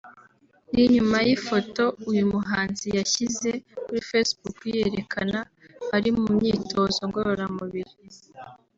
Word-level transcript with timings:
ni 0.73 0.83
nyuma 0.93 1.17
y’ifoto 1.27 1.83
uyu 2.09 2.23
muhanzi 2.33 2.87
yashyize 2.97 3.49
kuri 3.83 3.99
Facebook 4.09 4.57
yiyerekana 4.73 5.37
ari 5.95 6.09
mu 6.17 6.27
myitozo 6.37 7.01
ngororamubiri 7.09 7.93